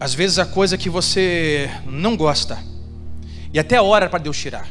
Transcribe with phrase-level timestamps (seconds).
[0.00, 2.58] Às vezes a coisa que você não gosta,
[3.54, 4.66] e até a hora para Deus tirar.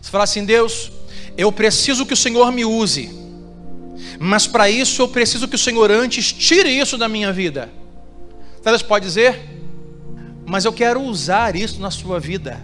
[0.00, 0.90] Você fala assim: Deus,
[1.36, 3.08] eu preciso que o Senhor me use,
[4.18, 7.70] mas para isso eu preciso que o Senhor antes tire isso da minha vida.
[8.64, 9.61] Deus pode dizer,
[10.46, 12.60] mas eu quero usar isso na sua vida,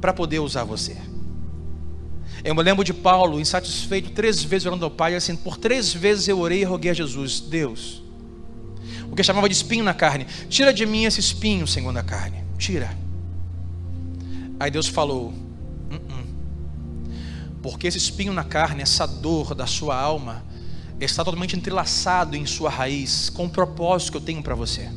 [0.00, 0.96] para poder usar você.
[2.44, 6.28] Eu me lembro de Paulo, insatisfeito, três vezes orando ao Pai, assim, por três vezes
[6.28, 8.02] eu orei e roguei a Jesus, Deus,
[9.10, 12.44] o que chamava de espinho na carne, tira de mim esse espinho, Senhor, na carne,
[12.58, 12.96] tira.
[14.60, 15.34] Aí Deus falou,
[15.90, 16.26] "Uh-uh.
[17.62, 20.44] porque esse espinho na carne, essa dor da sua alma,
[21.00, 24.88] está totalmente entrelaçado em sua raiz, com o propósito que eu tenho para você.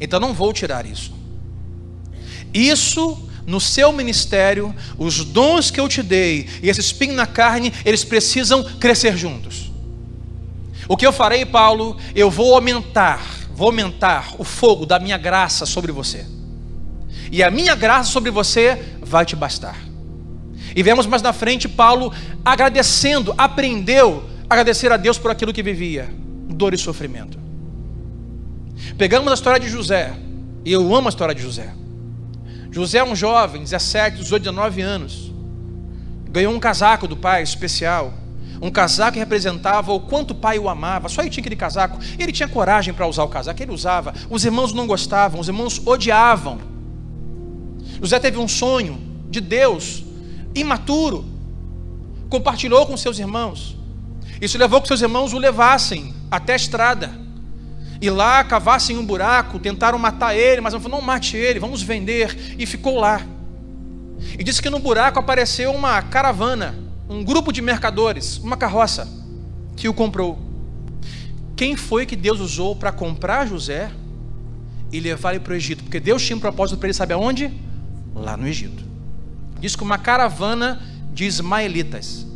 [0.00, 1.12] Então não vou tirar isso.
[2.52, 7.72] Isso no seu ministério, os dons que eu te dei e esse espinho na carne,
[7.84, 9.70] eles precisam crescer juntos.
[10.88, 11.96] O que eu farei, Paulo?
[12.14, 13.22] Eu vou aumentar,
[13.54, 16.26] vou aumentar o fogo da minha graça sobre você.
[17.30, 19.76] E a minha graça sobre você vai te bastar.
[20.76, 22.12] E vemos mais na frente Paulo
[22.44, 26.12] agradecendo, aprendeu a agradecer a Deus por aquilo que vivia,
[26.48, 27.38] dor e sofrimento.
[28.98, 30.14] Pegamos a história de José,
[30.64, 31.72] e eu amo a história de José.
[32.70, 35.32] José é um jovem, 17, 18, 19 anos.
[36.28, 38.12] Ganhou um casaco do pai especial.
[38.60, 41.08] Um casaco que representava o quanto o pai o amava.
[41.08, 41.98] Só ele tinha aquele casaco.
[42.18, 44.12] Ele tinha coragem para usar o casaco, ele usava.
[44.28, 46.58] Os irmãos não gostavam, os irmãos odiavam.
[48.00, 49.00] José teve um sonho
[49.30, 50.04] de Deus,
[50.54, 51.24] imaturo.
[52.28, 53.76] Compartilhou com seus irmãos.
[54.40, 57.23] Isso levou que seus irmãos o levassem até a estrada
[58.00, 61.82] e lá cavassem um buraco, tentaram matar ele, mas não falou, não mate ele, vamos
[61.82, 63.20] vender, e ficou lá.
[64.38, 66.74] E disse que no buraco apareceu uma caravana,
[67.08, 69.08] um grupo de mercadores, uma carroça,
[69.76, 70.38] que o comprou.
[71.56, 73.90] Quem foi que Deus usou para comprar José
[74.90, 75.84] e levar ele para o Egito?
[75.84, 77.52] Porque Deus tinha um propósito para ele, sabe aonde?
[78.14, 78.82] Lá no Egito.
[79.60, 82.26] Diz que uma caravana de ismaelitas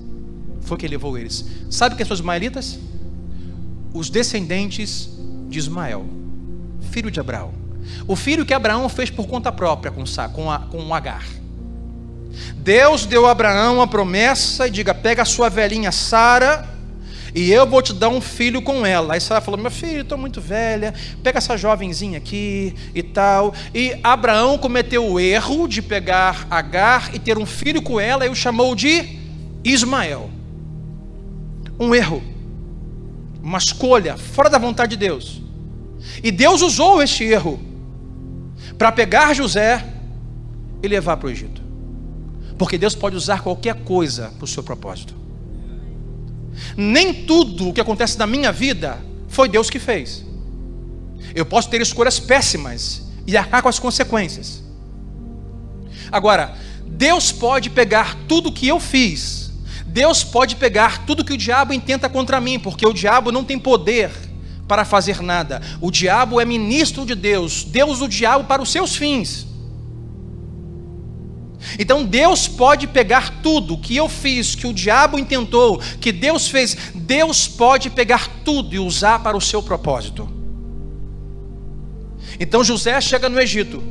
[0.60, 1.44] foi que levou eles.
[1.70, 2.78] Sabe quem são os ismaelitas?
[3.92, 5.10] Os descendentes
[5.48, 6.04] de Ismael,
[6.90, 7.52] filho de Abraão.
[8.06, 11.26] O filho que Abraão fez por conta própria com, com, a, com Agar.
[12.56, 16.68] Deus deu a Abraão a promessa e diga: pega a sua velhinha Sara
[17.34, 19.14] e eu vou te dar um filho com ela.
[19.14, 23.54] Aí Sara falou: meu filho, estou muito velha, pega essa jovenzinha aqui e tal.
[23.74, 28.28] E Abraão cometeu o erro de pegar Agar e ter um filho com ela e
[28.28, 29.18] o chamou de
[29.64, 30.30] Ismael.
[31.78, 32.22] Um erro
[33.42, 35.40] uma escolha fora da vontade de Deus.
[36.22, 37.60] E Deus usou este erro
[38.76, 39.84] para pegar José
[40.82, 41.62] e levar para o Egito.
[42.56, 45.14] Porque Deus pode usar qualquer coisa para o seu propósito.
[46.76, 50.24] Nem tudo o que acontece na minha vida foi Deus que fez.
[51.34, 54.62] Eu posso ter escolhas péssimas e arcar com as consequências.
[56.10, 56.56] Agora,
[56.86, 59.37] Deus pode pegar tudo que eu fiz
[59.88, 63.58] Deus pode pegar tudo que o diabo intenta contra mim, porque o diabo não tem
[63.58, 64.10] poder
[64.68, 65.62] para fazer nada.
[65.80, 69.46] O diabo é ministro de Deus, Deus o diabo para os seus fins.
[71.78, 76.76] Então Deus pode pegar tudo que eu fiz, que o diabo intentou, que Deus fez,
[76.94, 80.28] Deus pode pegar tudo e usar para o seu propósito.
[82.38, 83.82] Então José chega no Egito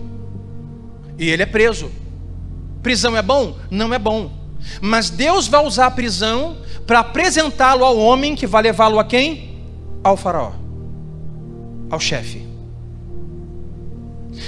[1.18, 1.92] e ele é preso.
[2.82, 3.58] Prisão é bom?
[3.70, 4.37] Não é bom.
[4.82, 9.58] Mas Deus vai usar a prisão para apresentá-lo ao homem que vai levá-lo a quem?
[10.04, 10.54] Ao faraó,
[11.90, 12.47] ao chefe.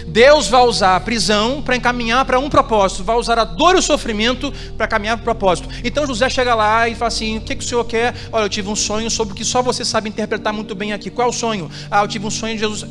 [0.07, 3.79] Deus vai usar a prisão para encaminhar para um propósito, vai usar a dor e
[3.79, 5.69] o sofrimento para caminhar para o propósito.
[5.83, 8.15] Então José chega lá e fala assim: O que, que o senhor quer?
[8.31, 11.09] Olha, eu tive um sonho sobre o que só você sabe interpretar muito bem aqui.
[11.09, 11.69] Qual é o sonho?
[11.89, 12.85] Ah, eu tive um sonho, Jesus,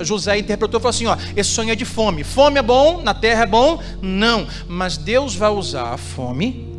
[0.00, 2.24] José interpretou e falou assim: ó, Esse sonho é de fome.
[2.24, 3.80] Fome é bom, na terra é bom?
[4.00, 4.46] Não.
[4.68, 6.74] Mas Deus vai usar a fome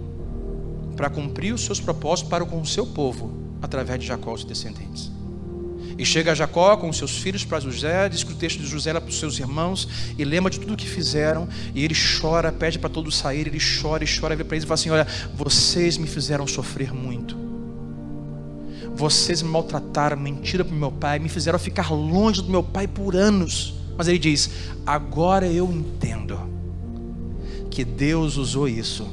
[0.96, 3.32] para cumprir os seus propósitos para com o seu povo,
[3.62, 5.17] através de Jacó e os descendentes.
[5.98, 9.02] E chega Jacó com seus filhos para José, diz que o texto de José era
[9.02, 12.78] para os seus irmãos, e lembra de tudo o que fizeram, e ele chora, pede
[12.78, 15.98] para todos saírem, ele chora e chora, e para eles e fala assim: Olha, vocês
[15.98, 17.36] me fizeram sofrer muito,
[18.94, 22.88] vocês me maltrataram, mentiram para o meu pai, me fizeram ficar longe do meu pai
[22.88, 23.74] por anos.
[23.98, 24.52] Mas ele diz:
[24.86, 26.40] Agora eu entendo
[27.72, 29.08] que Deus usou isso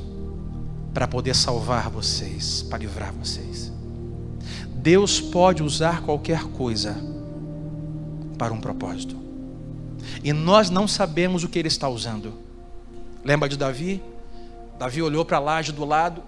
[0.92, 3.73] para poder salvar vocês, para livrar vocês.
[4.84, 6.94] Deus pode usar qualquer coisa
[8.36, 9.16] para um propósito.
[10.22, 12.34] E nós não sabemos o que ele está usando.
[13.24, 14.02] Lembra de Davi?
[14.78, 16.22] Davi olhou para a laje do lado,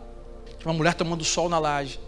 [0.59, 2.01] tinha uma mulher tomando sol na laje.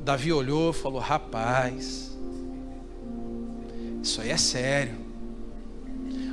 [0.00, 2.18] Davi olhou e falou: Rapaz,
[4.02, 4.96] isso aí é sério.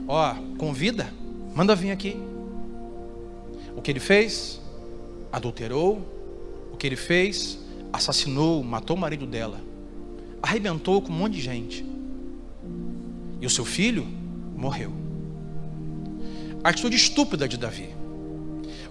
[0.07, 1.13] Ó, convida,
[1.53, 2.19] manda vir aqui.
[3.77, 4.59] O que ele fez?
[5.31, 6.01] Adulterou.
[6.73, 7.68] O que ele fez?
[7.91, 9.59] Assassinou, matou o marido dela.
[10.41, 11.85] Arrebentou com um monte de gente.
[13.41, 14.05] E o seu filho
[14.55, 14.91] morreu.
[16.63, 17.89] A atitude estúpida de Davi.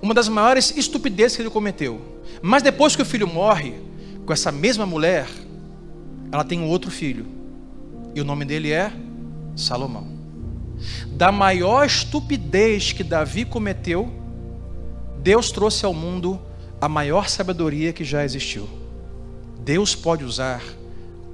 [0.01, 2.01] Uma das maiores estupidezes que ele cometeu.
[2.41, 3.75] Mas depois que o filho morre,
[4.25, 5.29] com essa mesma mulher,
[6.31, 7.27] ela tem um outro filho.
[8.15, 8.93] E o nome dele é
[9.57, 10.07] Salomão.
[11.11, 14.11] Da maior estupidez que Davi cometeu,
[15.21, 16.41] Deus trouxe ao mundo
[16.81, 18.69] a maior sabedoria que já existiu.
[19.69, 20.63] Deus pode usar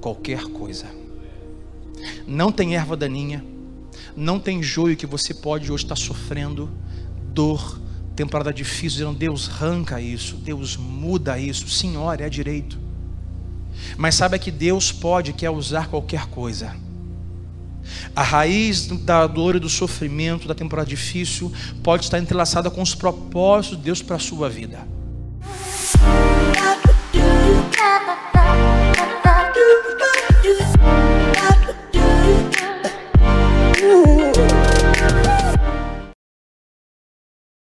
[0.01, 0.87] qualquer coisa.
[2.27, 3.41] Não tem erva daninha,
[4.13, 6.69] não tem joio que você pode hoje estar sofrendo,
[7.31, 7.79] dor,
[8.13, 12.77] temporada difícil, dizendo Deus arranca isso, Deus muda isso, Senhor, é direito.
[13.95, 16.75] Mas saiba que Deus pode, quer usar qualquer coisa.
[18.13, 22.93] A raiz da dor e do sofrimento, da temporada difícil, pode estar entrelaçada com os
[22.93, 24.85] propósitos de Deus para a sua vida.